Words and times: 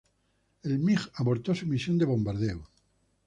El 0.63 0.79
MiG 0.79 0.97
abortó 1.13 1.53
su 1.53 1.67
misión 1.67 1.99
de 1.99 2.05
bombardeo. 2.05 2.67